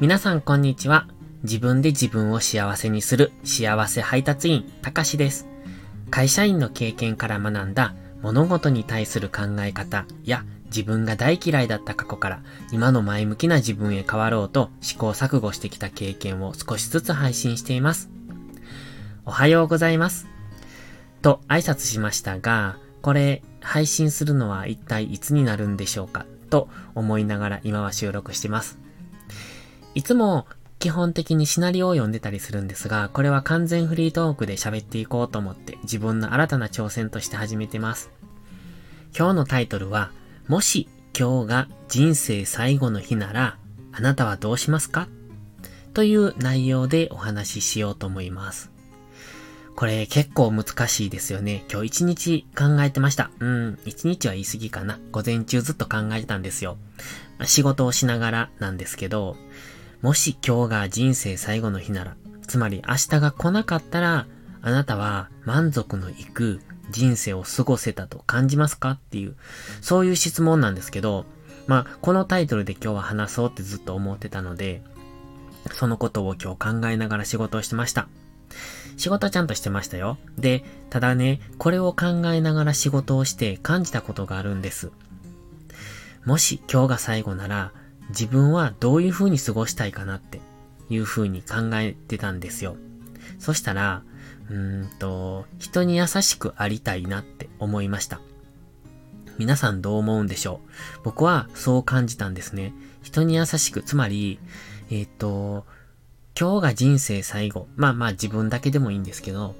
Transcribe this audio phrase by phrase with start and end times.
[0.00, 1.08] 皆さんこんにちは。
[1.42, 5.46] 自分で自分を幸せにする幸せ配達員、たかしです。
[6.10, 12.42] 会社員の経験から学んだ物事に対する考え方や自分が大嫌いだった過去から
[12.72, 18.08] 今の前向きな自分へ変わろうと試行錯誤してきた経験を少しずつ配信しています。
[19.26, 20.28] おはようございます。
[21.20, 26.24] と挨拶しましたが、これ配信するのは一体いつになるんでしょうか？
[26.48, 28.78] と思いながら今は収録してます。
[29.94, 30.46] いつも
[30.78, 38.10] 基本的にシナリオを読んでたりするんですが、これは完全フリートークで喋っていこうと思って自分の新たな挑戦として始めてます。
[39.16, 40.12] 今日のタイトルは、
[40.46, 43.58] もし今日が人生最後の日なら、
[43.92, 45.08] あなたはどうしますか？
[45.92, 48.70] という内容でお話ししようと思います。
[49.76, 51.64] これ結構難しいですよね。
[51.70, 53.30] 今日一日考えてました。
[53.40, 54.98] うん、一日は言い過ぎかな。
[55.10, 56.78] 午前中ずっと考えてたんですよ。
[57.44, 59.36] 仕事をしながらなんですけど、
[60.02, 64.26] もし今日が人生最後の日なら、つまり明日が来なかったら、
[64.62, 69.36] あなたは満足のいく人生を過ごせたと感じますかっていう、
[69.82, 71.26] そういう質問なんですけど、
[71.66, 74.82] まあ、このタイトルで今日は話そうってずっと思ってたので、
[75.72, 78.08] そのことを今日考えながら仕事をしてました。
[78.96, 80.18] 仕事ちゃんとしてましたよ。
[80.38, 84.90] で、ただね、これを考えながら仕事をして感じたことがあるんです。
[86.24, 87.72] もし今日が最後なら、
[88.10, 90.40] 自分はどういう風に過ごしたいかなって
[90.88, 92.76] いう風に考えてたんですよ。
[93.38, 94.02] そしたら、
[94.50, 98.20] うーんと、人に優しくありたいなって思いました。
[99.38, 100.60] 皆さんどう思うんでしょ
[100.98, 101.00] う？
[101.04, 102.74] 僕はそう感じたんですね。
[103.02, 104.38] 人に優しく、つまり、
[104.90, 105.64] えっ、ー、と、
[106.38, 107.68] 今日が人生最後。
[107.76, 109.54] まあまあ自分だけでもいいんですけど、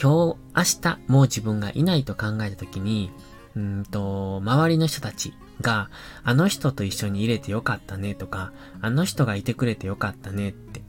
[0.00, 3.10] 今日、明日、もう自分がいないと考えたときに、
[3.56, 5.90] うんと、周りの人たちが、
[6.22, 10.82] あの人と一緒に入れてよかったねとか、あの人がいてくれてよかったねって。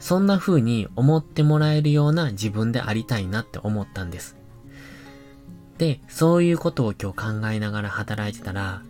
[0.00, 4.36] そんな風に思ってもらえるような自分でありたいなって思ったんです。
[5.76, 8.82] で、そういうことを今日考えながら働いてたら、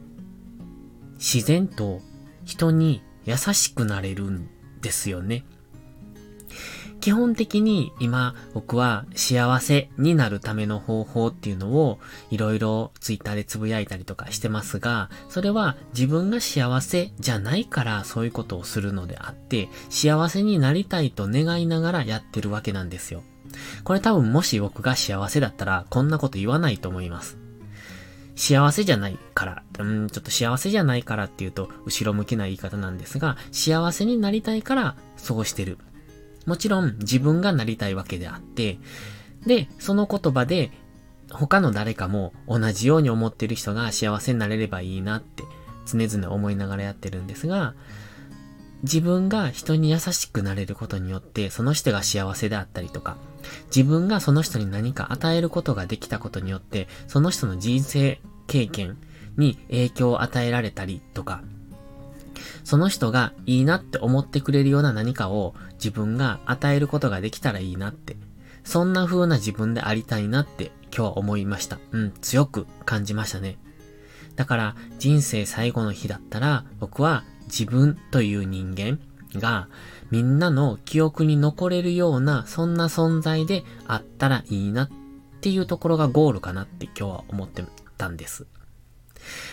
[1.15, 2.01] 自然と
[2.45, 4.49] 人に優しくなれるん
[4.81, 5.45] ですよね。
[7.01, 11.99] 基本的に今僕は幸せになるための方法っていうのを
[12.31, 23.23] いろいろツイッターでつぶやいたりとかしてますが、それは自分が幸せじゃないからそういうことをするのであって、幸せになりたいと願いながらやってるわけなんですよ。
[23.85, 27.39] これ多分もし僕が幸せだったらこんなこと言わないと思います。
[28.37, 35.79] 幸せじゃないから、うん、ちょっと幸せじゃないからっていうと後ろ向きな言い方なんですが、幸せになりたいからそうしてる。
[36.49, 38.79] もちろん自分がなりたいわけであって、
[39.47, 40.71] で、その言葉で
[41.31, 45.45] 他の誰かも同じように思ってる人が幸せになれればいいなって
[45.87, 47.75] 常々思いながらやってるんですが、
[48.83, 53.19] 自分が人に優しくなれることによってその人が幸せであったりとか、
[53.67, 58.97] 自分がその人に何か与えることができたことによってその人の人生経験
[59.37, 61.43] に影響を与えられたりとか、
[62.69, 68.19] その人がいいなって思ってくれるような何かを自分が与えることができたらいいなって。
[68.63, 71.79] そんな風な自分でありたいなって今日は思いました。
[71.93, 73.57] うん、強く感じましたね。
[74.37, 78.99] だから人生最後の日だったら僕は自分という人間
[79.41, 79.69] が
[80.11, 84.91] みんなの記憶に残れるようなそんな存在であったらいいなっ
[85.41, 87.65] ていうところがゴールかなって今日は思って
[87.97, 88.47] たんです。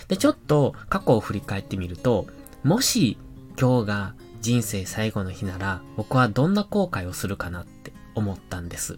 [0.10, 2.28] で、ちょっと過去を振り返ってみると、
[2.66, 3.20] もし
[3.62, 8.98] 今日が人生最後の日なら僕はどんな後悔をするかなって思ったんです。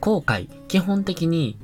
[0.00, 1.58] 後悔、基本的に、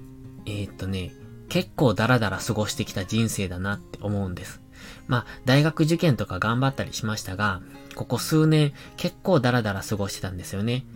[0.46, 1.12] えー、っとね、
[1.50, 4.62] 結構ダラダラ過ごしてきた人生だなって思うんです。
[5.06, 7.60] まあ、大学受験とか頑張ったりしましたが、
[7.94, 10.86] ここ数年結構ダラダラ過ごしてたんですよね。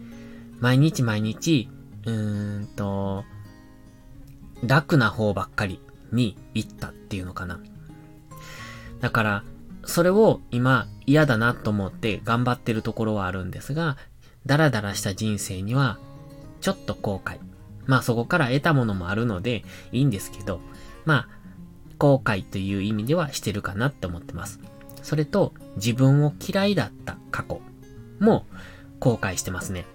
[0.61, 1.69] 毎日毎日、
[2.07, 3.23] うーんと、
[4.63, 5.79] 楽な方ばっかり
[6.11, 7.61] に行ったっていうのかな。
[9.01, 9.45] だから、
[9.89, 13.97] それを今嫌だなと思って頑張ってるところはあるんですが、
[14.45, 15.99] ダラダラした人生には
[16.61, 17.39] ちょっと後悔。
[17.87, 20.61] まあそこから得たものもあるのでいいんですけど、
[21.07, 21.29] まあ
[21.97, 24.61] 後悔という意味ではしてるかなって思ってます。
[25.03, 27.63] それと自分を嫌いだった過去
[28.21, 28.47] も
[29.01, 29.87] 後悔してますね。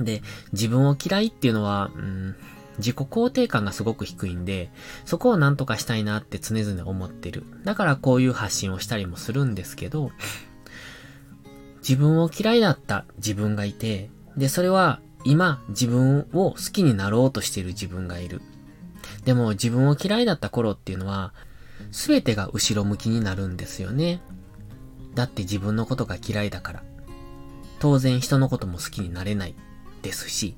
[0.00, 0.20] で、
[0.52, 2.36] 自分を嫌いっていうのは、うん、
[2.78, 4.70] 自己肯定感がすごく低いんで、
[5.04, 7.44] そこをなんとかしたいなって常々思ってる。
[7.64, 10.10] だからこういう発信をしたりもするんですけど、
[11.78, 18.42] 自分を嫌いだった自分がいて、で、それは今自分を好きになろうとしている自分がいる。
[19.24, 21.32] でも自分を嫌いだった頃っていうのは、
[21.90, 24.20] すべてが後ろ向きになるんですよね。
[25.14, 26.82] だって自分のことが嫌いだから。
[27.78, 29.54] 当然人のことも好きになれない
[30.02, 30.56] ですし、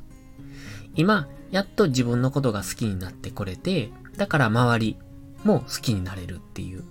[0.99, 4.97] 今、やっと自分のことが好きになってこれて、だから周り
[5.45, 6.83] も好きになれるっていう、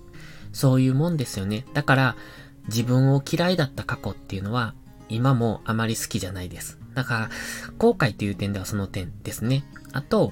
[0.53, 1.65] そういうもんですよね。
[1.73, 2.15] だから、
[2.69, 4.73] 自分を嫌いだった過去っていうのは、
[5.09, 6.79] 今もあまり好きじゃないです。
[6.95, 7.29] だから、
[7.77, 9.65] 後悔っていう点ではその点ですね。
[9.91, 10.31] あと、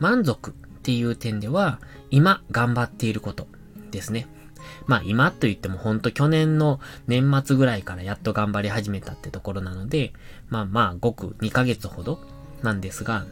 [0.00, 1.80] 満足っていう点では、
[2.10, 3.48] 今頑張っていること
[3.90, 4.28] ですね。
[4.86, 10.12] まあ今と言ってもほんと去年の年末ぐらいからやっと頑張り始めたってところなので、
[10.48, 12.18] まあまあごく2ヶ月ほど
[12.64, 13.26] なんですが、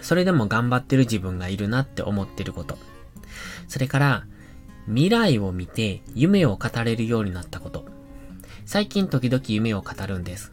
[0.00, 2.78] それでも頑張ってる自分がいるなって思ってること。
[3.66, 4.26] それから、
[4.86, 7.84] 未来を見て夢を語れるようになったこと。
[8.64, 10.52] 最近時々夢を語るんです。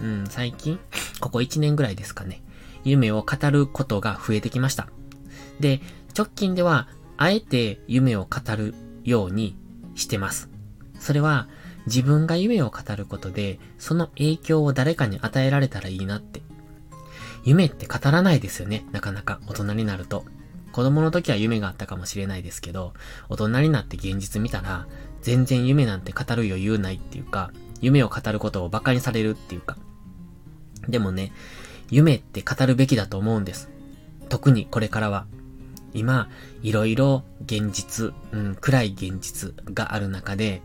[0.00, 0.78] うん、最近？
[1.20, 2.42] ここ1年ぐらいですかね。
[2.84, 4.88] 夢を語ることが増えてきました。
[5.60, 5.80] で、
[6.16, 6.88] 直近では、
[7.18, 8.74] あえて夢を語る
[9.04, 9.56] ように
[9.94, 10.48] してます。
[11.00, 11.48] それは、
[11.86, 16.42] 自分が夢を語ることで、その影響を誰かに与えられたらいいなって。
[17.46, 20.24] 夢って語らないですよね、なかなか大人になると。
[20.72, 22.92] 子供の時は夢があったかもしれないですけど、
[23.28, 24.88] 大人になって現実見たら、
[25.22, 29.78] 全然夢なんて語る余裕ないっていうか、夢を語ることを馬鹿にされるっていうか。
[30.88, 31.32] でもね、
[31.88, 33.70] 夢って語るべきだと思うんです。
[34.28, 35.26] 特にこれからは。
[35.94, 36.28] 今、
[36.62, 40.62] いろいろ現実、うん、暗い現実がある中で、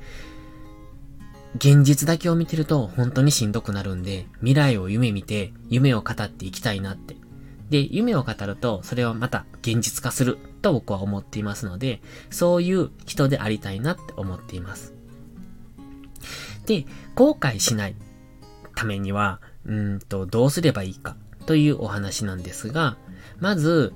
[1.55, 7.15] 現実だけを見てると本当にしんどくなるんで、未来を夢見て、夢を語っていきたいなって。
[7.69, 14.93] で、夢を語ると、それはまた現実化すると僕は思っていますので、そういう人でありたいなって思っています。
[16.65, 17.95] で、後悔しない
[18.75, 21.15] ためには、うんと、どうすればいいか
[21.45, 22.97] というお話なんですが、
[23.39, 23.93] まず、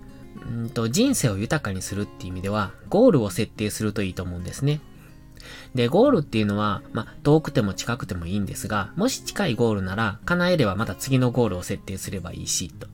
[0.50, 4.80] うんと、人生を豊かにするっていう意味では、ゴールを設定するといいと思うんですね。
[5.74, 12.88] で、ゴールっていうのは、まあ遠くても近くてもいいんですが、もし近いゴールなら、叶えればまた次のゴールを設定すればいいし、と。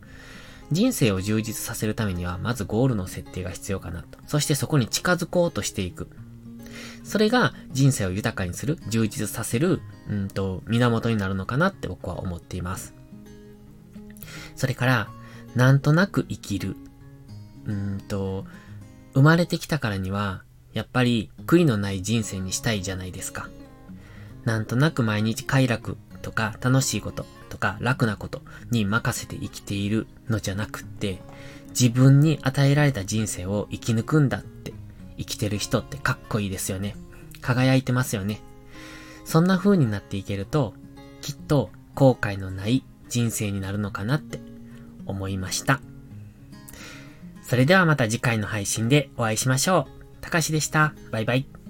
[0.72, 4.20] 人生を充実させるためには、まずゴールの設定が必要かなと。
[4.26, 6.08] そしてそこに近づこうとしていく。
[7.04, 12.94] それが人生を豊かにする、充実させる、うんと、源になるのかなって僕は思っています。
[14.56, 15.10] それから、
[15.56, 16.78] なんとなく生きる。
[17.66, 18.46] うんと、
[19.14, 23.50] 生まれてきたからには、やっぱり悔いのない人生にしたいじゃないですか。
[24.46, 28.42] なんとなく毎日快楽とか楽しいこととか楽なこと
[28.72, 31.22] に任せて生きているのじゃなくって、
[31.70, 34.74] 自分に与えられた人生を生き抜くんだって
[35.18, 36.96] 生きてる人ってかっこいいですよね。
[37.42, 38.42] 輝いてますよね。
[39.26, 40.74] そんな風になっていけると、
[41.22, 44.40] きっと後悔のない人生になるのかなって
[45.06, 45.82] 思いました。
[47.44, 50.01] それではまた次回の配信でお会いしましょう。
[50.22, 50.94] たかしでした。
[51.12, 51.61] バイバイ。